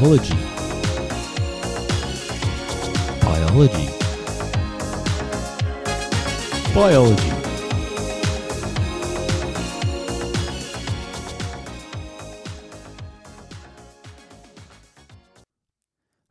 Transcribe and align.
Biology. 0.00 0.34
Biology. 3.22 3.88
Biology. 6.74 7.30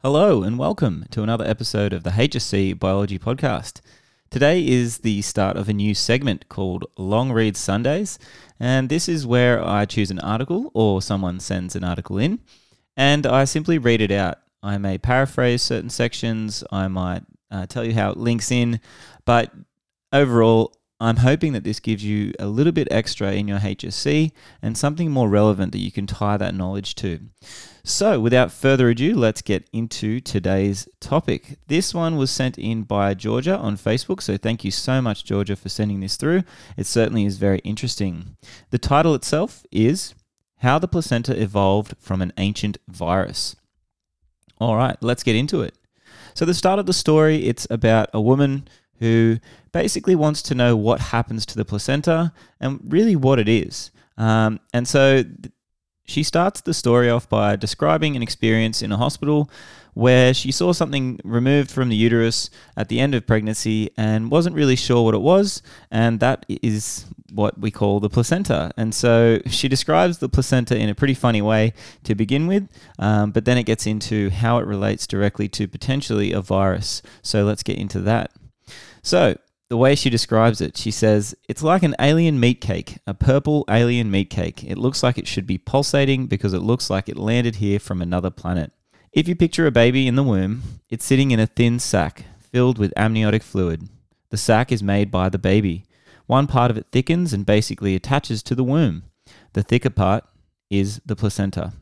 Hello 0.02 0.44
and 0.44 0.60
welcome 0.60 1.06
to 1.12 1.24
another 1.24 1.46
episode 1.46 1.94
of 1.94 2.04
the 2.04 2.10
HSC 2.10 2.78
Biology 2.78 3.18
Podcast. 3.18 3.80
Today 4.30 4.68
is 4.68 4.98
the 4.98 5.22
start 5.22 5.56
of 5.56 5.70
a 5.70 5.74
new 5.74 5.96
segment 5.96 6.50
called 6.50 6.84
Long 6.98 7.32
Read 7.32 7.56
Sundays, 7.56 8.20
and 8.60 8.90
this 8.90 9.08
is 9.08 9.26
where 9.26 9.66
I 9.66 9.86
choose 9.86 10.12
an 10.12 10.20
article 10.20 10.70
or 10.74 11.02
someone 11.02 11.40
sends 11.40 11.78
an 11.78 11.86
article 11.86 12.18
in, 12.18 12.42
and 12.96 13.26
I 13.26 13.46
simply 13.46 13.78
read 13.78 14.02
it 14.02 14.12
out. 14.12 14.40
I 14.62 14.78
may 14.78 14.98
paraphrase 14.98 15.62
certain 15.62 15.90
sections, 15.90 16.64
I 16.72 16.88
might 16.88 17.24
uh, 17.52 17.66
tell 17.66 17.84
you 17.84 17.94
how 17.94 18.12
it 18.12 18.18
links 18.18 18.52
in, 18.52 18.80
but 19.26 19.52
overall, 20.12 20.74
I'm 21.04 21.18
hoping 21.18 21.52
that 21.52 21.66
this 21.66 21.82
gives 21.82 22.06
you 22.06 22.32
a 22.40 22.48
little 22.48 22.72
bit 22.72 22.88
extra 22.90 23.34
in 23.34 23.46
your 23.46 23.60
HSC 23.60 24.32
and 24.62 24.78
something 24.78 25.12
more 25.12 25.28
relevant 25.28 25.74
that 25.74 25.82
you 25.82 25.92
can 25.92 26.08
tie 26.08 26.38
that 26.38 26.56
knowledge 26.56 26.96
to. 26.96 27.20
So, 27.84 28.22
without 28.22 28.54
further 28.54 28.90
ado, 28.90 29.14
let's 29.14 29.42
get 29.42 29.68
into 29.74 30.22
today's 30.22 30.88
topic. 31.02 31.58
This 31.68 31.94
one 31.94 32.16
was 32.16 32.32
sent 32.32 32.58
in 32.58 32.84
by 32.84 33.16
Georgia 33.16 33.58
on 33.58 33.76
Facebook, 33.76 34.22
so 34.22 34.38
thank 34.38 34.64
you 34.64 34.72
so 34.72 35.02
much, 35.02 35.26
Georgia, 35.26 35.58
for 35.58 35.68
sending 35.68 36.00
this 36.00 36.16
through. 36.16 36.44
It 36.78 36.86
certainly 36.86 37.26
is 37.26 37.36
very 37.36 37.60
interesting. 37.60 38.38
The 38.70 38.78
title 38.78 39.14
itself 39.14 39.66
is 39.74 40.16
How 40.64 40.80
the 40.80 40.88
Placenta 40.88 41.40
Evolved 41.40 41.94
from 42.00 42.22
an 42.22 42.32
Ancient 42.38 42.78
Virus. 42.88 43.58
All 44.62 44.78
right, 44.78 44.96
let's 45.02 45.22
get 45.22 45.36
into 45.36 45.62
it. 45.62 45.76
So, 46.34 46.46
the 46.46 46.54
start 46.54 46.80
of 46.80 46.86
the 46.86 46.94
story, 46.94 47.48
it's 47.48 47.68
about 47.70 48.10
a 48.14 48.22
woman 48.22 48.70
who 49.00 49.40
basically 49.74 50.16
wants 50.16 50.42
to 50.44 50.56
know 50.56 50.78
what 50.78 51.02
happens 51.02 51.46
to 51.48 51.58
the 51.58 51.66
placenta 51.66 52.32
and 52.62 52.80
really 52.88 53.14
what 53.14 53.40
it 53.40 53.50
is. 53.50 53.92
Um, 54.18 54.62
and 54.74 54.88
so 54.88 55.24
th- 55.24 55.53
she 56.06 56.24
starts 56.24 56.62
the 56.62 56.74
story 56.74 57.10
off 57.10 57.30
by 57.30 57.56
describing 57.56 58.16
an 58.16 58.24
experience 58.24 58.82
in 58.82 58.92
a 58.92 58.98
hospital 58.98 59.50
where 59.94 60.34
she 60.34 60.52
saw 60.52 60.74
something 60.74 61.20
removed 61.24 61.70
from 61.70 61.90
the 61.90 61.96
uterus 61.96 62.50
at 62.76 62.90
the 62.90 63.00
end 63.00 63.14
of 63.14 63.28
pregnancy 63.28 63.92
and 63.96 64.32
wasn't 64.32 64.56
really 64.56 64.76
sure 64.76 65.04
what 65.04 65.14
it 65.14 65.22
was, 65.22 65.62
and 65.92 66.20
that 66.20 66.46
is 66.50 67.06
what 67.32 67.60
we 67.60 67.72
call 67.72 68.00
the 68.00 68.10
placenta. 68.10 68.72
And 68.78 68.94
so 68.94 69.40
she 69.48 69.68
describes 69.68 70.18
the 70.18 70.30
placenta 70.30 70.78
in 70.78 70.90
a 70.90 70.96
pretty 70.96 71.14
funny 71.14 71.42
way 71.42 71.74
to 72.04 72.16
begin 72.16 72.48
with, 72.48 72.68
um, 73.00 73.32
but 73.32 73.46
then 73.46 73.58
it 73.58 73.64
gets 73.64 73.86
into 73.86 74.30
how 74.30 74.58
it 74.58 74.66
relates 74.66 75.08
directly 75.08 75.48
to 75.50 75.68
potentially 75.68 76.32
a 76.32 76.42
virus. 76.42 77.02
So 77.22 77.44
let's 77.44 77.64
get 77.64 77.78
into 77.78 78.00
that. 78.02 78.32
So, 79.02 79.36
the 79.74 79.78
way 79.78 79.96
she 79.96 80.12
describes 80.12 80.62
it, 80.62 80.78
she 80.78 80.92
says, 80.92 81.34
It's 81.50 81.64
like 81.64 81.82
an 81.82 81.96
alien 82.00 82.40
meat 82.40 82.62
cake, 82.62 83.00
a 83.08 83.16
purple 83.16 83.66
alien 83.68 84.12
meat 84.12 84.30
cake. 84.30 84.64
It 84.64 84.78
looks 84.78 85.02
like 85.02 85.18
it 85.18 85.28
should 85.28 85.48
be 85.48 85.58
pulsating 85.58 86.28
because 86.28 86.54
it 86.54 86.60
looks 86.60 86.92
like 86.92 87.10
it 87.10 87.18
landed 87.18 87.56
here 87.56 87.80
from 87.80 88.00
another 88.00 88.30
planet. 88.30 88.72
If 89.14 89.28
you 89.28 89.36
picture 89.36 89.66
a 89.66 89.72
baby 89.72 90.08
in 90.08 90.14
the 90.14 90.22
womb, 90.22 90.62
it's 90.92 91.04
sitting 91.04 91.32
in 91.32 91.40
a 91.40 91.48
thin 91.48 91.80
sac 91.80 92.26
filled 92.40 92.78
with 92.78 92.94
amniotic 92.96 93.42
fluid. 93.42 93.90
The 94.30 94.38
sac 94.38 94.72
is 94.72 94.84
made 94.84 95.10
by 95.10 95.28
the 95.30 95.40
baby. 95.40 95.86
One 96.28 96.46
part 96.46 96.70
of 96.70 96.78
it 96.78 96.86
thickens 96.92 97.34
and 97.34 97.44
basically 97.44 97.96
attaches 97.96 98.44
to 98.44 98.54
the 98.54 98.64
womb. 98.64 99.06
The 99.54 99.64
thicker 99.64 99.90
part 99.90 100.24
is 100.70 101.02
the 101.04 101.16
placenta. 101.16 101.74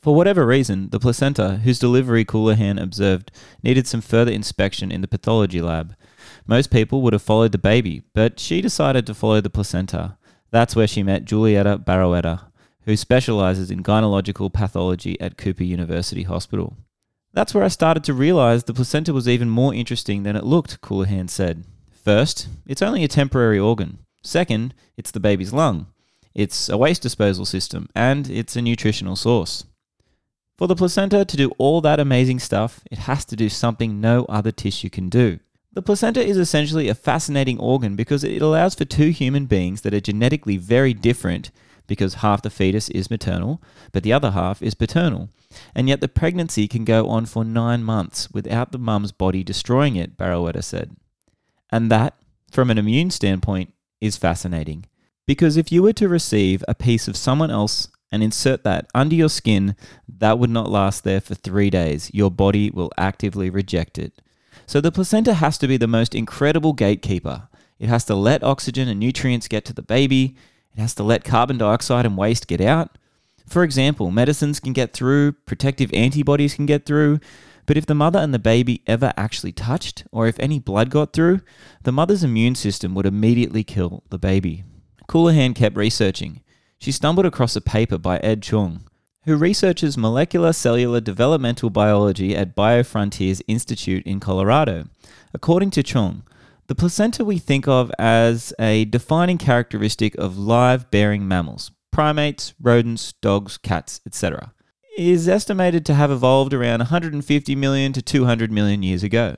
For 0.00 0.14
whatever 0.14 0.46
reason, 0.46 0.88
the 0.88 1.00
placenta, 1.00 1.56
whose 1.64 1.78
delivery 1.78 2.24
Coulihan 2.24 2.82
observed, 2.82 3.30
needed 3.62 3.86
some 3.86 4.00
further 4.00 4.32
inspection 4.32 4.90
in 4.90 5.02
the 5.02 5.08
pathology 5.08 5.60
lab. 5.60 5.94
Most 6.46 6.70
people 6.70 7.02
would 7.02 7.12
have 7.12 7.22
followed 7.22 7.52
the 7.52 7.58
baby, 7.58 8.02
but 8.14 8.38
she 8.38 8.60
decided 8.60 9.06
to 9.06 9.14
follow 9.14 9.40
the 9.40 9.50
placenta. 9.50 10.16
That's 10.50 10.76
where 10.76 10.86
she 10.86 11.02
met 11.02 11.24
Julieta 11.24 11.84
Barroeta, 11.84 12.44
who 12.82 12.96
specializes 12.96 13.70
in 13.70 13.82
gynecological 13.82 14.52
pathology 14.52 15.20
at 15.20 15.36
Cooper 15.36 15.64
University 15.64 16.22
Hospital. 16.22 16.76
That's 17.32 17.52
where 17.52 17.64
I 17.64 17.68
started 17.68 18.04
to 18.04 18.14
realize 18.14 18.64
the 18.64 18.72
placenta 18.72 19.12
was 19.12 19.28
even 19.28 19.50
more 19.50 19.74
interesting 19.74 20.22
than 20.22 20.36
it 20.36 20.44
looked, 20.44 20.80
Coulihan 20.80 21.28
said. 21.28 21.64
First, 22.04 22.48
it's 22.66 22.80
only 22.80 23.02
a 23.02 23.08
temporary 23.08 23.58
organ. 23.58 23.98
Second, 24.22 24.72
it's 24.96 25.10
the 25.10 25.20
baby's 25.20 25.52
lung. 25.52 25.86
It's 26.32 26.68
a 26.68 26.78
waste 26.78 27.02
disposal 27.02 27.44
system, 27.44 27.88
and 27.94 28.30
it's 28.30 28.56
a 28.56 28.62
nutritional 28.62 29.16
source. 29.16 29.64
For 30.56 30.68
the 30.68 30.76
placenta 30.76 31.24
to 31.24 31.36
do 31.36 31.50
all 31.58 31.80
that 31.80 32.00
amazing 32.00 32.38
stuff, 32.38 32.80
it 32.90 32.98
has 32.98 33.24
to 33.26 33.36
do 33.36 33.48
something 33.48 34.00
no 34.00 34.24
other 34.26 34.52
tissue 34.52 34.88
can 34.88 35.08
do. 35.08 35.40
The 35.76 35.82
placenta 35.82 36.26
is 36.26 36.38
essentially 36.38 36.88
a 36.88 36.94
fascinating 36.94 37.60
organ 37.60 37.96
because 37.96 38.24
it 38.24 38.40
allows 38.40 38.74
for 38.74 38.86
two 38.86 39.10
human 39.10 39.44
beings 39.44 39.82
that 39.82 39.92
are 39.92 40.00
genetically 40.00 40.56
very 40.56 40.94
different 40.94 41.50
because 41.86 42.14
half 42.14 42.40
the 42.40 42.48
fetus 42.48 42.88
is 42.88 43.10
maternal, 43.10 43.62
but 43.92 44.02
the 44.02 44.10
other 44.10 44.30
half 44.30 44.62
is 44.62 44.72
paternal. 44.72 45.28
And 45.74 45.86
yet 45.86 46.00
the 46.00 46.08
pregnancy 46.08 46.66
can 46.66 46.86
go 46.86 47.10
on 47.10 47.26
for 47.26 47.44
nine 47.44 47.84
months 47.84 48.30
without 48.30 48.72
the 48.72 48.78
mum's 48.78 49.12
body 49.12 49.44
destroying 49.44 49.96
it, 49.96 50.16
Barroeta 50.16 50.64
said. 50.64 50.96
And 51.70 51.90
that, 51.90 52.14
from 52.50 52.70
an 52.70 52.78
immune 52.78 53.10
standpoint, 53.10 53.74
is 54.00 54.16
fascinating. 54.16 54.86
Because 55.26 55.58
if 55.58 55.70
you 55.70 55.82
were 55.82 55.92
to 55.92 56.08
receive 56.08 56.64
a 56.66 56.74
piece 56.74 57.06
of 57.06 57.18
someone 57.18 57.50
else 57.50 57.88
and 58.10 58.22
insert 58.22 58.64
that 58.64 58.86
under 58.94 59.14
your 59.14 59.28
skin, 59.28 59.76
that 60.08 60.38
would 60.38 60.48
not 60.48 60.70
last 60.70 61.04
there 61.04 61.20
for 61.20 61.34
three 61.34 61.68
days. 61.68 62.10
Your 62.14 62.30
body 62.30 62.70
will 62.70 62.90
actively 62.96 63.50
reject 63.50 63.98
it. 63.98 64.22
So 64.64 64.80
the 64.80 64.92
placenta 64.92 65.34
has 65.34 65.58
to 65.58 65.68
be 65.68 65.76
the 65.76 65.86
most 65.86 66.14
incredible 66.14 66.72
gatekeeper. 66.72 67.48
It 67.78 67.88
has 67.88 68.04
to 68.06 68.14
let 68.14 68.42
oxygen 68.42 68.88
and 68.88 68.98
nutrients 68.98 69.48
get 69.48 69.64
to 69.66 69.72
the 69.72 69.82
baby. 69.82 70.36
It 70.74 70.80
has 70.80 70.94
to 70.94 71.02
let 71.02 71.24
carbon 71.24 71.58
dioxide 71.58 72.06
and 72.06 72.16
waste 72.16 72.46
get 72.46 72.60
out. 72.60 72.96
For 73.46 73.62
example, 73.62 74.10
medicines 74.10 74.58
can 74.58 74.72
get 74.72 74.92
through, 74.92 75.32
protective 75.32 75.92
antibodies 75.92 76.54
can 76.54 76.66
get 76.66 76.84
through, 76.84 77.20
but 77.66 77.76
if 77.76 77.86
the 77.86 77.94
mother 77.94 78.18
and 78.18 78.32
the 78.34 78.38
baby 78.38 78.82
ever 78.86 79.12
actually 79.16 79.52
touched, 79.52 80.04
or 80.10 80.26
if 80.26 80.38
any 80.40 80.58
blood 80.58 80.90
got 80.90 81.12
through, 81.12 81.40
the 81.82 81.92
mother's 81.92 82.24
immune 82.24 82.54
system 82.54 82.94
would 82.94 83.06
immediately 83.06 83.64
kill 83.64 84.04
the 84.10 84.18
baby. 84.18 84.64
Coulihan 85.08 85.54
kept 85.54 85.76
researching. 85.76 86.42
She 86.78 86.92
stumbled 86.92 87.26
across 87.26 87.56
a 87.56 87.60
paper 87.60 87.98
by 87.98 88.18
Ed 88.18 88.40
Chuong, 88.40 88.82
who 89.26 89.36
researches 89.36 89.98
molecular 89.98 90.52
cellular 90.52 91.00
developmental 91.00 91.68
biology 91.68 92.36
at 92.36 92.54
BioFrontiers 92.54 93.42
Institute 93.48 94.06
in 94.06 94.20
Colorado. 94.20 94.84
According 95.34 95.70
to 95.72 95.82
Chuong, 95.82 96.22
the 96.68 96.76
placenta 96.76 97.24
we 97.24 97.38
think 97.38 97.66
of 97.66 97.90
as 97.98 98.54
a 98.58 98.84
defining 98.84 99.36
characteristic 99.36 100.14
of 100.14 100.38
live 100.38 100.90
bearing 100.92 101.26
mammals, 101.26 101.72
primates, 101.90 102.54
rodents, 102.60 103.14
dogs, 103.14 103.58
cats, 103.58 104.00
etc., 104.06 104.52
is 104.96 105.28
estimated 105.28 105.84
to 105.84 105.94
have 105.94 106.10
evolved 106.10 106.54
around 106.54 106.78
150 106.78 107.56
million 107.56 107.92
to 107.92 108.00
200 108.00 108.52
million 108.52 108.82
years 108.82 109.02
ago. 109.02 109.34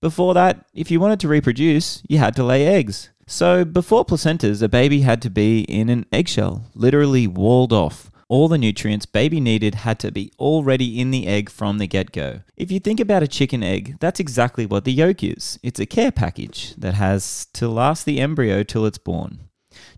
Before 0.00 0.32
that, 0.34 0.66
if 0.72 0.90
you 0.90 0.98
wanted 0.98 1.20
to 1.20 1.28
reproduce, 1.28 2.02
you 2.08 2.18
had 2.18 2.34
to 2.36 2.44
lay 2.44 2.66
eggs. 2.66 3.10
So, 3.26 3.64
before 3.64 4.04
placentas, 4.04 4.62
a 4.62 4.68
baby 4.68 5.00
had 5.00 5.20
to 5.22 5.30
be 5.30 5.60
in 5.60 5.88
an 5.88 6.06
eggshell, 6.12 6.64
literally 6.74 7.26
walled 7.26 7.72
off, 7.72 8.10
all 8.28 8.48
the 8.48 8.58
nutrients 8.58 9.06
baby 9.06 9.40
needed 9.40 9.76
had 9.76 9.98
to 10.00 10.10
be 10.10 10.32
already 10.38 11.00
in 11.00 11.10
the 11.10 11.26
egg 11.26 11.48
from 11.48 11.78
the 11.78 11.86
get 11.86 12.12
go. 12.12 12.40
If 12.56 12.70
you 12.70 12.80
think 12.80 12.98
about 13.00 13.22
a 13.22 13.28
chicken 13.28 13.62
egg, 13.62 13.96
that's 14.00 14.20
exactly 14.20 14.66
what 14.66 14.84
the 14.84 14.92
yolk 14.92 15.22
is. 15.22 15.58
It's 15.62 15.80
a 15.80 15.86
care 15.86 16.10
package 16.10 16.74
that 16.76 16.94
has 16.94 17.46
to 17.54 17.68
last 17.68 18.04
the 18.04 18.20
embryo 18.20 18.62
till 18.62 18.86
it's 18.86 18.98
born. 18.98 19.48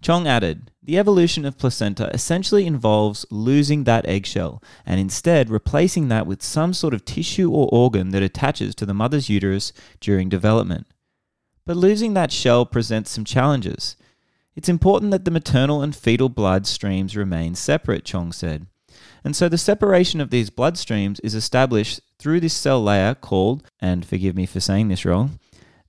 Chuong 0.03 0.27
added, 0.27 0.71
the 0.83 0.99
evolution 0.99 1.45
of 1.45 1.59
placenta 1.59 2.11
essentially 2.15 2.67
involves 2.67 3.27
losing 3.31 3.85
that 3.85 4.07
eggshell 4.09 4.63
and 4.85 4.99
instead 4.99 5.51
replacing 5.51 6.09
that 6.09 6.27
with 6.27 6.43
some 6.43 6.73
sort 6.73 6.95
of 6.95 7.05
tissue 7.05 7.51
or 7.51 7.69
organ 7.71 8.11
that 8.11 8.23
attaches 8.23 8.75
to 8.75 8.87
the 8.87 8.95
mother's 8.95 9.29
uterus 9.29 9.73
during 10.01 10.29
development. 10.29 10.87
But 11.67 11.77
losing 11.77 12.15
that 12.15 12.33
shell 12.33 12.65
presents 12.65 13.11
some 13.11 13.25
challenges. 13.25 13.97
It's 14.59 14.69
important 14.69 15.13
that 15.13 15.25
the 15.25 15.31
maternal 15.31 15.83
and 15.83 15.95
fetal 15.95 16.29
blood 16.29 16.67
streams 16.67 17.17
remain 17.17 17.55
separate, 17.55 18.03
Chuong 18.03 18.35
said. 18.35 18.67
And 19.23 19.37
so 19.37 19.49
the 19.49 19.57
separation 19.57 20.21
of 20.21 20.31
these 20.31 20.51
blood 20.51 20.77
streams 20.77 21.21
is 21.21 21.37
established 21.37 22.01
through 22.19 22.41
this 22.41 22.55
cell 22.55 22.83
layer 22.83 23.15
called, 23.15 23.63
and 23.81 24.05
forgive 24.05 24.35
me 24.35 24.47
for 24.47 24.59
saying 24.59 24.89
this 24.89 25.05
wrong, 25.05 25.39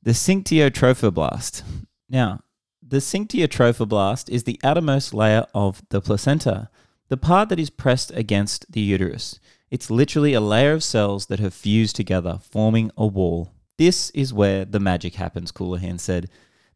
the 0.03 0.11
syncytiotrophoblasts. 0.11 1.63
Now, 2.11 2.41
the 2.87 2.97
syncytiotrophoblasts 2.97 4.29
is 4.29 4.43
the 4.43 4.59
outermost 4.63 5.15
layer 5.15 5.47
of 5.55 5.81
the 5.89 5.99
placenta, 5.99 6.69
the 7.07 7.17
part 7.17 7.49
that 7.49 7.59
is 7.59 7.71
pressed 7.71 8.11
against 8.11 8.71
the 8.71 8.81
uterus. 8.81 9.39
It's 9.71 9.89
literally 9.89 10.35
a 10.35 10.41
layer 10.41 10.73
of 10.73 10.83
cells 10.83 11.25
that 11.25 11.39
have 11.39 11.55
fused 11.55 11.95
together, 11.95 12.37
forming 12.43 12.91
a 12.95 13.07
wall. 13.07 13.51
This 13.79 14.11
is 14.11 14.31
where 14.31 14.63
the 14.63 14.79
magic 14.79 15.15
happens, 15.15 15.51
Coulihan 15.51 15.99
said. 15.99 16.29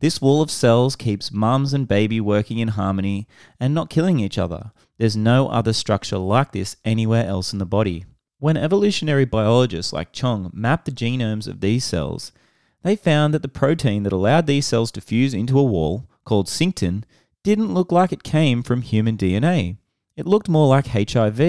This 0.04 0.22
wall 0.22 0.42
of 0.42 0.52
cells 0.52 0.98
keeps 0.98 1.32
mums 1.32 1.74
and 1.74 1.88
baby 1.88 2.20
working 2.20 2.60
in 2.60 2.68
harmony 2.68 3.26
and 3.58 3.74
not 3.74 3.90
killing 3.90 4.20
each 4.20 4.38
other. 4.38 4.74
There's 4.98 5.16
no 5.16 5.48
other 5.48 5.72
structure 5.72 6.18
like 6.18 6.52
this 6.52 6.76
anywhere 6.84 7.26
else 7.26 7.54
in 7.54 7.60
the 7.60 7.66
body. 7.66 8.04
When 8.38 8.58
evolutionary 8.58 9.24
biologists 9.24 9.94
like 9.94 10.12
Chuong 10.12 10.54
mapped 10.54 10.84
the 10.84 10.92
genomes 10.92 11.48
of 11.48 11.62
these 11.62 11.86
cells, 11.86 12.34
they 12.82 12.98
found 12.98 13.34
that 13.34 13.44
the 13.44 13.48
protein 13.48 14.04
that 14.04 14.12
allowed 14.12 14.46
these 14.46 14.66
cells 14.66 14.92
to 14.92 15.00
fuse 15.00 15.34
into 15.34 15.58
a 15.58 15.64
wall, 15.64 16.10
called 16.26 16.48
syncytin, 16.48 17.06
didn't 17.42 17.74
look 17.74 17.90
like 17.90 18.12
it 18.12 18.24
came 18.24 18.62
from 18.62 18.82
human 18.82 19.16
DNA. 19.16 19.78
It 20.18 20.28
looked 20.28 20.50
more 20.50 20.68
like 20.68 20.88
HIV. 20.88 21.40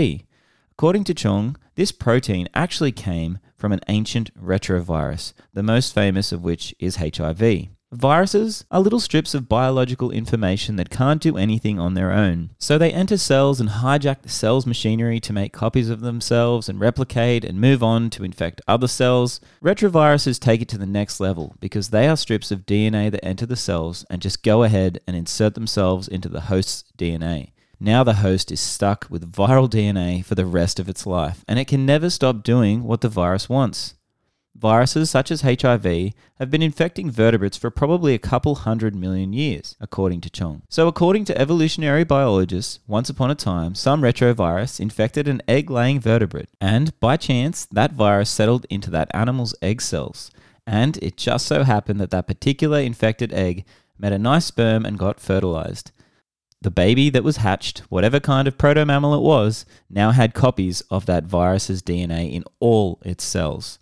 According 0.71 1.03
to 1.03 1.15
Chuong, 1.15 1.57
this 1.75 1.91
protein 1.91 2.49
actually 2.55 2.93
came 2.93 3.41
from 3.57 3.73
an 3.73 3.81
ancient 3.89 4.33
retrovirus, 4.41 5.33
the 5.53 5.65
most 5.65 5.93
famous 5.93 6.31
of 6.31 6.45
which 6.45 6.73
is 6.79 6.99
HIV. 7.03 7.74
Viruses 7.95 8.65
are 8.73 8.81
little 8.81 8.99
strips 8.99 9.35
of 9.35 9.49
biological 9.49 10.11
information 10.11 10.75
that 10.75 10.91
can't 10.91 11.23
do 11.23 11.37
anything 11.37 11.79
on 11.79 11.95
their 11.95 12.11
own. 12.11 12.51
So 12.59 12.77
they 12.77 12.93
enter 12.93 13.17
cells 13.17 13.61
and 13.61 13.71
hijack 13.71 14.23
the 14.23 14.29
cell's 14.29 14.67
machinery 14.67 15.21
to 15.21 15.33
make 15.33 15.53
copies 15.53 15.89
of 15.89 16.01
themselves 16.01 16.69
and 16.69 16.81
replicate 16.81 17.45
and 17.45 17.61
move 17.61 17.85
on 17.85 18.11
to 18.11 18.25
infect 18.25 18.61
other 18.67 18.89
cells. 18.89 19.41
Retroviruses 19.63 20.41
take 20.41 20.61
it 20.61 20.69
to 20.71 20.79
the 20.79 20.87
next 20.87 21.21
level 21.21 21.55
because 21.61 21.91
they 21.91 22.09
are 22.09 22.17
strips 22.17 22.51
of 22.51 22.67
DNA 22.67 23.13
that 23.13 23.25
enter 23.25 23.47
the 23.47 23.55
cells 23.55 24.05
and 24.11 24.21
just 24.21 24.43
go 24.43 24.65
ahead 24.65 24.99
and 25.07 25.17
insert 25.17 25.55
themselves 25.55 26.09
into 26.09 26.29
the 26.29 26.43
host's 26.43 26.83
DNA. 26.99 27.53
Now 27.79 28.03
the 28.03 28.15
host 28.15 28.51
is 28.51 28.59
stuck 28.59 29.07
with 29.09 29.33
viral 29.33 29.71
DNA 29.71 30.25
for 30.25 30.35
the 30.35 30.47
rest 30.47 30.81
of 30.81 30.89
its 30.89 31.07
life, 31.07 31.45
and 31.47 31.61
it 31.61 31.69
can 31.69 31.87
never 31.87 32.11
stop 32.11 32.43
doing 32.43 32.83
what 32.83 33.03
the 33.03 33.09
virus 33.09 33.49
wants. 33.49 33.95
Viruses 34.65 35.11
such 35.11 35.31
as 35.31 35.43
HIV 35.43 36.15
have 36.37 36.51
been 36.51 36.63
infecting 36.63 37.11
vertebrates 37.11 37.59
for 37.59 37.71
probably 37.71 38.15
a 38.15 38.19
couple 38.19 38.55
hundred 38.55 38.95
million 38.95 39.35
years, 39.35 39.77
according 39.79 40.23
to 40.23 40.31
Chuong. 40.31 40.63
So, 40.71 40.89
according 40.89 41.27
to 41.27 41.39
evolutionary 41.39 42.03
biologists, 42.03 42.79
once 42.87 43.11
upon 43.11 43.31
a 43.31 43.35
time, 43.35 43.75
some 43.75 44.01
retrovirus 44.01 44.81
infected 44.81 45.29
an 45.29 45.43
egg 45.47 45.69
laying 45.69 46.01
vertebrate, 46.01 46.49
and 46.63 46.99
by 46.99 47.19
chance, 47.19 47.67
that 47.73 47.93
virus 47.93 48.31
settled 48.31 48.65
into 48.71 48.91
that 48.91 49.11
animal's 49.13 49.55
egg 49.61 49.83
cells. 49.83 50.31
And 50.67 50.97
it 51.03 51.19
just 51.19 51.45
so 51.45 51.65
happened 51.65 52.01
that 52.01 52.09
that 52.13 52.27
particular 52.27 52.79
infected 52.79 53.35
egg 53.35 53.67
met 53.99 54.15
a 54.15 54.19
nice 54.19 54.47
sperm 54.47 54.87
and 54.87 54.99
got 54.99 55.21
fertilized. 55.21 55.93
The 56.63 56.71
baby 56.71 57.11
that 57.11 57.23
was 57.23 57.37
hatched, 57.37 57.81
whatever 57.91 58.19
kind 58.19 58.49
of 58.49 58.57
proto 58.57 58.87
mammal 58.87 59.15
it 59.15 59.21
was, 59.21 59.67
now 59.91 60.13
had 60.13 60.33
copies 60.33 60.81
of 60.91 61.05
that 61.05 61.25
virus's 61.25 61.83
DNA 61.83 62.33
in 62.33 62.45
all 62.61 62.99
its 63.05 63.25
cells. 63.25 63.79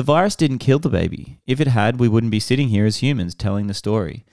The 0.00 0.04
virus 0.04 0.34
didn't 0.34 0.60
kill 0.60 0.78
the 0.78 0.88
baby. 0.88 1.40
If 1.46 1.60
it 1.60 1.66
had, 1.66 2.00
we 2.00 2.08
wouldn't 2.08 2.30
be 2.30 2.40
sitting 2.40 2.70
here 2.70 2.86
as 2.86 3.02
humans 3.02 3.34
telling 3.34 3.66
the 3.66 3.74
story. 3.74 4.24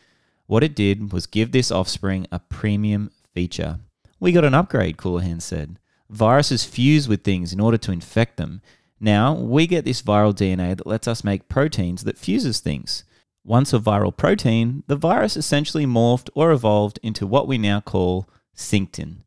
What 0.45 0.63
it 0.63 0.73
did 0.73 1.11
was 1.11 1.27
give 1.27 1.51
this 1.51 1.71
offspring 1.71 2.25
a 2.31 2.39
premium 2.39 3.11
feature. 3.33 3.79
We 4.17 4.31
got 4.31 4.45
an 4.45 4.53
upgrade, 4.53 4.95
Coulihan 4.95 5.41
said. 5.41 5.77
Viruses 6.09 6.63
fuse 6.63 7.09
with 7.09 7.25
things 7.25 7.51
in 7.51 7.59
order 7.59 7.77
to 7.79 7.91
infect 7.91 8.37
them. 8.37 8.61
Now, 9.01 9.33
we 9.33 9.67
get 9.67 9.83
this 9.83 10.01
viral 10.01 10.33
DNA 10.33 10.77
that 10.77 10.87
lets 10.87 11.05
us 11.05 11.25
make 11.25 11.49
proteins 11.49 12.05
that 12.05 12.17
fuses 12.17 12.61
things. 12.61 13.03
Once 13.43 13.73
a 13.73 13.79
viral 13.79 14.15
protein, 14.15 14.83
the 14.87 14.95
virus 14.95 15.35
essentially 15.35 15.85
morphed 15.85 16.29
or 16.33 16.53
evolved 16.53 16.97
into 17.03 17.27
what 17.27 17.45
we 17.45 17.57
now 17.57 17.81
call 17.81 18.29
syncytin. 18.55 19.17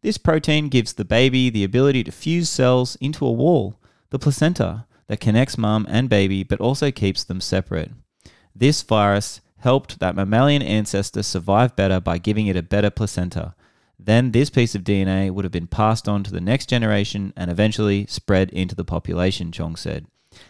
This 0.00 0.16
protein 0.16 0.70
gives 0.70 0.94
the 0.94 1.04
baby 1.04 1.50
the 1.50 1.64
ability 1.64 2.02
to 2.04 2.10
fuse 2.10 2.48
cells 2.48 2.96
into 2.98 3.26
a 3.26 3.30
wall, 3.30 3.78
the 4.08 4.18
placenta, 4.18 4.86
that 5.06 5.20
connects 5.20 5.58
mum 5.58 5.86
and 5.88 6.08
baby 6.08 6.42
but 6.42 6.60
also 6.60 6.90
keeps 6.90 7.24
them 7.24 7.40
separate. 7.40 7.90
This 8.54 8.82
virus 8.82 9.40
helped 9.58 10.00
that 10.00 10.16
mammalian 10.16 10.62
ancestor 10.62 11.22
survive 11.22 11.76
better 11.76 12.00
by 12.00 12.18
giving 12.18 12.46
it 12.46 12.56
a 12.56 12.62
better 12.62 12.90
placenta. 12.90 13.54
Then 13.98 14.32
this 14.32 14.50
piece 14.50 14.74
of 14.74 14.82
DNA 14.82 15.30
would 15.30 15.44
have 15.44 15.52
been 15.52 15.68
passed 15.68 16.08
on 16.08 16.24
to 16.24 16.32
the 16.32 16.40
next 16.40 16.68
generation 16.68 17.32
and 17.36 17.50
eventually 17.50 18.06
spread 18.06 18.50
into 18.50 18.74
the 18.74 18.84
population, 18.84 19.52
Chuong 19.52 19.78
said. 19.78 20.06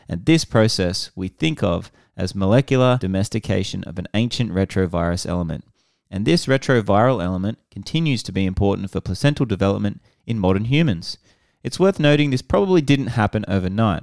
And 0.09 0.25
this 0.25 0.45
process 0.45 1.11
we 1.15 1.29
think 1.29 1.63
of 1.63 1.93
as 2.17 2.35
molecular 2.35 2.99
domestication 3.01 3.85
of 3.85 3.99
an 3.99 4.09
ancient 4.15 4.51
retrovirus 4.53 5.27
element. 5.27 5.65
And 6.11 6.25
this 6.25 6.47
retroviral 6.47 7.23
element 7.23 7.59
continues 7.71 8.23
to 8.25 8.33
be 8.33 8.45
important 8.45 8.91
for 8.91 9.01
placental 9.01 9.47
development 9.47 10.01
in 10.27 10.39
modern 10.39 10.67
humans. 10.67 11.19
It's 11.63 11.81
worth 11.81 11.99
noting 11.99 12.31
this 12.31 12.43
probably 12.43 12.81
didn't 12.81 13.09
happen 13.09 13.45
overnight. 13.49 14.03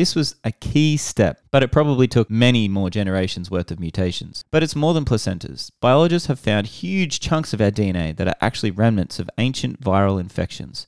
This 0.00 0.14
was 0.14 0.34
a 0.44 0.50
key 0.50 0.96
step, 0.96 1.42
but 1.50 1.62
it 1.62 1.70
probably 1.70 2.08
took 2.08 2.30
many 2.30 2.68
more 2.68 2.88
generations 2.88 3.50
worth 3.50 3.70
of 3.70 3.78
mutations. 3.78 4.42
But 4.50 4.62
it's 4.62 4.74
more 4.74 4.94
than 4.94 5.04
placentas. 5.04 5.70
Biologists 5.78 6.28
have 6.28 6.40
found 6.40 6.68
huge 6.68 7.20
chunks 7.20 7.52
of 7.52 7.60
our 7.60 7.70
DNA 7.70 8.16
that 8.16 8.26
are 8.26 8.34
actually 8.40 8.70
remnants 8.70 9.18
of 9.18 9.28
ancient 9.36 9.78
viral 9.78 10.18
infections. 10.18 10.86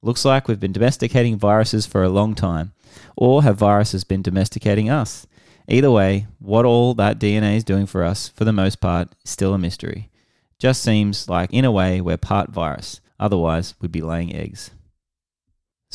Looks 0.00 0.24
like 0.24 0.46
we've 0.46 0.60
been 0.60 0.70
domesticating 0.70 1.36
viruses 1.36 1.86
for 1.86 2.04
a 2.04 2.08
long 2.08 2.36
time, 2.36 2.72
or 3.16 3.42
have 3.42 3.56
viruses 3.56 4.04
been 4.04 4.22
domesticating 4.22 4.88
us? 4.88 5.26
Either 5.66 5.90
way, 5.90 6.28
what 6.38 6.64
all 6.64 6.94
that 6.94 7.18
DNA 7.18 7.56
is 7.56 7.64
doing 7.64 7.86
for 7.86 8.04
us, 8.04 8.28
for 8.28 8.44
the 8.44 8.52
most 8.52 8.80
part, 8.80 9.08
is 9.24 9.30
still 9.32 9.54
a 9.54 9.58
mystery. 9.58 10.08
Just 10.60 10.84
seems 10.84 11.28
like, 11.28 11.52
in 11.52 11.64
a 11.64 11.72
way, 11.72 12.00
we're 12.00 12.16
part 12.16 12.50
virus. 12.50 13.00
Otherwise, 13.18 13.74
we'd 13.80 13.90
be 13.90 14.02
laying 14.02 14.32
eggs. 14.32 14.70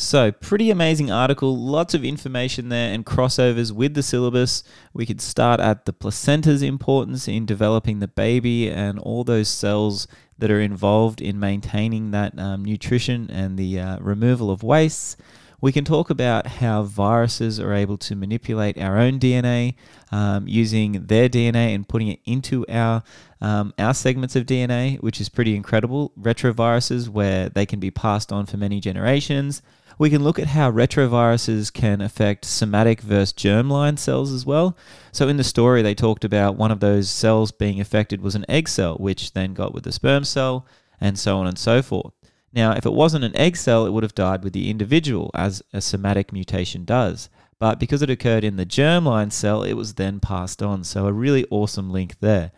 So, 0.00 0.30
pretty 0.30 0.70
amazing 0.70 1.10
article, 1.10 1.58
lots 1.58 1.92
of 1.92 2.04
information 2.04 2.68
there 2.68 2.94
and 2.94 3.04
crossovers 3.04 3.72
with 3.72 3.94
the 3.94 4.02
syllabus. 4.04 4.62
We 4.92 5.04
could 5.04 5.20
start 5.20 5.58
at 5.58 5.86
the 5.86 5.92
placenta's 5.92 6.62
importance 6.62 7.26
in 7.26 7.46
developing 7.46 7.98
the 7.98 8.06
baby 8.06 8.70
and 8.70 9.00
all 9.00 9.24
those 9.24 9.48
cells 9.48 10.06
that 10.38 10.52
are 10.52 10.60
involved 10.60 11.20
in 11.20 11.40
maintaining 11.40 12.12
that 12.12 12.38
um, 12.38 12.64
nutrition 12.64 13.28
and 13.28 13.58
the 13.58 13.80
uh, 13.80 13.98
removal 13.98 14.52
of 14.52 14.62
wastes. 14.62 15.16
We 15.60 15.72
can 15.72 15.84
talk 15.84 16.08
about 16.08 16.46
how 16.46 16.84
viruses 16.84 17.58
are 17.58 17.74
able 17.74 17.98
to 17.98 18.14
manipulate 18.14 18.78
our 18.78 18.96
own 18.96 19.18
DNA 19.18 19.74
um, 20.12 20.46
using 20.46 21.06
their 21.06 21.28
DNA 21.28 21.74
and 21.74 21.88
putting 21.88 22.08
it 22.08 22.20
into 22.24 22.64
our 22.68 23.02
um, 23.40 23.74
our 23.76 23.94
segments 23.94 24.36
of 24.36 24.46
DNA, 24.46 25.00
which 25.00 25.20
is 25.20 25.28
pretty 25.28 25.56
incredible. 25.56 26.12
Retroviruses, 26.18 27.08
where 27.08 27.48
they 27.48 27.66
can 27.66 27.80
be 27.80 27.90
passed 27.90 28.32
on 28.32 28.46
for 28.46 28.56
many 28.56 28.80
generations. 28.80 29.60
We 29.98 30.10
can 30.10 30.22
look 30.22 30.38
at 30.38 30.46
how 30.46 30.70
retroviruses 30.70 31.72
can 31.72 32.00
affect 32.00 32.44
somatic 32.44 33.00
versus 33.00 33.32
germline 33.32 33.98
cells 33.98 34.32
as 34.32 34.46
well. 34.46 34.76
So 35.10 35.26
in 35.26 35.38
the 35.38 35.44
story, 35.44 35.82
they 35.82 35.94
talked 35.94 36.24
about 36.24 36.56
one 36.56 36.70
of 36.70 36.78
those 36.78 37.10
cells 37.10 37.50
being 37.50 37.80
affected 37.80 38.20
was 38.20 38.36
an 38.36 38.46
egg 38.48 38.68
cell, 38.68 38.94
which 38.96 39.32
then 39.32 39.54
got 39.54 39.74
with 39.74 39.82
the 39.82 39.92
sperm 39.92 40.22
cell, 40.22 40.66
and 41.00 41.18
so 41.18 41.38
on 41.38 41.48
and 41.48 41.58
so 41.58 41.82
forth. 41.82 42.17
Now, 42.52 42.72
if 42.72 42.86
it 42.86 42.92
wasn't 42.92 43.24
an 43.24 43.36
egg 43.36 43.56
cell, 43.56 43.86
it 43.86 43.90
would 43.90 44.02
have 44.02 44.14
died 44.14 44.42
with 44.42 44.52
the 44.52 44.70
individual, 44.70 45.30
as 45.34 45.62
a 45.72 45.80
somatic 45.80 46.32
mutation 46.32 46.84
does. 46.84 47.28
But 47.58 47.80
because 47.80 48.02
it 48.02 48.10
occurred 48.10 48.44
in 48.44 48.56
the 48.56 48.66
germline 48.66 49.32
cell, 49.32 49.62
it 49.62 49.74
was 49.74 49.94
then 49.94 50.20
passed 50.20 50.62
on. 50.62 50.84
So, 50.84 51.06
a 51.06 51.12
really 51.12 51.44
awesome 51.50 51.90
link 51.90 52.20
there. 52.20 52.52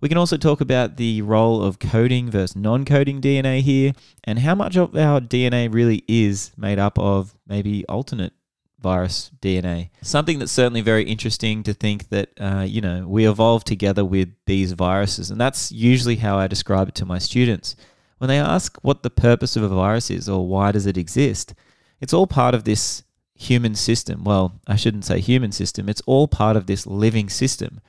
We 0.00 0.08
can 0.08 0.18
also 0.18 0.36
talk 0.36 0.60
about 0.60 0.96
the 0.96 1.22
role 1.22 1.62
of 1.62 1.78
coding 1.78 2.28
versus 2.28 2.56
non 2.56 2.84
coding 2.84 3.20
DNA 3.20 3.60
here 3.60 3.92
and 4.24 4.40
how 4.40 4.54
much 4.54 4.76
of 4.76 4.96
our 4.96 5.20
DNA 5.20 5.72
really 5.72 6.02
is 6.08 6.50
made 6.56 6.80
up 6.80 6.98
of 6.98 7.36
maybe 7.46 7.86
alternate 7.86 8.32
virus 8.80 9.30
DNA. 9.40 9.90
Something 10.02 10.40
that's 10.40 10.50
certainly 10.50 10.80
very 10.80 11.04
interesting 11.04 11.62
to 11.62 11.72
think 11.72 12.08
that, 12.08 12.30
uh, 12.40 12.66
you 12.68 12.80
know, 12.80 13.06
we 13.06 13.28
evolve 13.28 13.62
together 13.62 14.04
with 14.04 14.30
these 14.46 14.72
viruses. 14.72 15.30
And 15.30 15.40
that's 15.40 15.70
usually 15.70 16.16
how 16.16 16.36
I 16.36 16.48
describe 16.48 16.88
it 16.88 16.96
to 16.96 17.06
my 17.06 17.18
students. 17.18 17.76
When 18.22 18.28
they 18.28 18.38
ask 18.38 18.78
what 18.82 19.02
the 19.02 19.10
purpose 19.10 19.56
of 19.56 19.64
a 19.64 19.68
virus 19.68 20.08
is 20.08 20.28
or 20.28 20.46
why 20.46 20.70
does 20.70 20.86
it 20.86 20.96
exist, 20.96 21.54
it's 22.00 22.12
all 22.12 22.28
part 22.28 22.54
of 22.54 22.62
this 22.62 23.02
human 23.34 23.74
system. 23.74 24.22
Well, 24.22 24.60
I 24.64 24.76
shouldn't 24.76 25.06
say 25.06 25.18
human 25.18 25.50
system, 25.50 25.88
it's 25.88 26.02
all 26.06 26.28
part 26.28 26.56
of 26.56 26.68
this 26.68 26.86
living 26.86 27.28
system. 27.28 27.80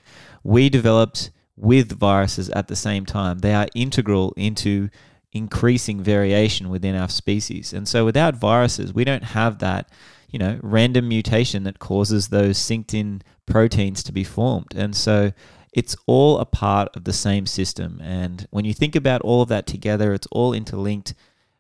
We 0.44 0.70
developed 0.70 1.30
with 1.56 2.00
viruses 2.00 2.50
at 2.50 2.68
the 2.68 2.76
same 2.76 3.06
time. 3.06 3.38
They 3.38 3.54
are 3.54 3.68
integral 3.76 4.34
into 4.36 4.90
increasing 5.34 6.02
variation 6.02 6.70
within 6.70 6.96
our 6.96 7.10
species. 7.10 7.72
And 7.72 7.88
so 7.88 8.04
without 8.04 8.34
viruses, 8.34 8.92
we 8.92 9.04
don't 9.04 9.36
have 9.36 9.60
that, 9.60 9.88
you 10.32 10.40
know, 10.40 10.60
random 10.64 11.10
mutation 11.10 11.64
that 11.66 11.78
causes 11.78 12.30
those 12.30 12.58
syncytin 12.58 13.22
proteins 13.46 14.02
to 14.02 14.12
be 14.12 14.24
formed. 14.24 14.74
And 14.76 14.96
so 14.96 15.32
it's 15.74 15.96
all 16.06 16.40
a 16.40 16.46
part 16.46 16.96
of 16.96 17.04
the 17.04 17.14
same 17.14 17.46
system. 17.46 18.00
And 18.02 18.48
when 18.52 18.64
you 18.64 18.74
think 18.74 18.96
about 18.96 19.22
all 19.22 19.42
of 19.42 19.50
that 19.50 19.66
together, 19.66 20.14
it's 20.14 20.28
all 20.28 20.54
interlinked. 20.54 21.14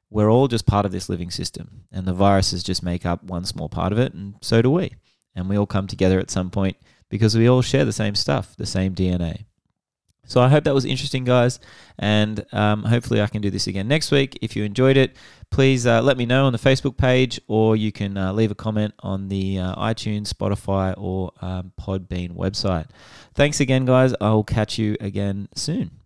We're 0.09 0.31
all 0.31 0.47
just 0.47 0.67
part 0.67 0.85
of 0.85 0.91
this 0.91 1.09
living 1.09 1.31
system. 1.31 1.85
And 1.91 2.05
the 2.05 2.13
viruses 2.13 2.63
just 2.63 2.83
make 2.83 3.05
up 3.05 3.23
one 3.23 3.45
small 3.45 3.69
part 3.69 3.91
of 3.91 3.99
it, 3.99 4.13
and 4.13 4.35
so 4.41 4.61
do 4.61 4.69
we. 4.69 4.93
And 5.35 5.49
we 5.49 5.57
all 5.57 5.65
come 5.65 5.87
together 5.87 6.19
at 6.19 6.29
some 6.29 6.51
point 6.51 6.77
because 7.09 7.35
we 7.35 7.49
all 7.49 7.63
share 7.63 7.85
the 7.85 7.91
same 7.91 8.13
stuff, 8.13 8.55
the 8.55 8.67
same 8.67 8.93
DNA. 8.93 9.45
So 10.25 10.41
I 10.41 10.47
hope 10.47 10.63
that 10.63 10.73
was 10.73 10.85
interesting, 10.85 11.25
guys, 11.25 11.59
and 11.99 12.45
um, 12.53 12.83
hopefully 12.83 13.21
I 13.21 13.27
can 13.27 13.41
do 13.41 13.49
this 13.49 13.67
again 13.67 13.87
next 13.87 14.09
week. 14.09 14.37
If 14.41 14.55
you 14.55 14.63
enjoyed 14.63 14.95
it, 14.95 15.15
please 15.49 15.85
uh, 15.85 16.01
let 16.01 16.17
me 16.17 16.25
know 16.25 16.45
on 16.45 16.53
the 16.53 16.59
Facebook 16.59 16.97
page, 16.97 17.39
or 17.47 17.75
you 17.75 17.91
can 17.91 18.17
uh, 18.17 18.31
leave 18.31 18.49
a 18.49 18.55
comment 18.55 18.93
on 18.99 19.27
the 19.27 19.59
uh, 19.59 19.75
iTunes, 19.75 20.33
Spotify, 20.33 20.93
or 20.97 21.31
um, 21.41 21.73
Podbean 21.79 22.31
website. 22.35 22.87
Thanks 23.33 23.59
again, 23.59 23.85
guys. 23.85 24.13
I'll 24.21 24.43
catch 24.43 24.77
you 24.77 24.95
again 25.01 25.49
soon. 25.55 26.02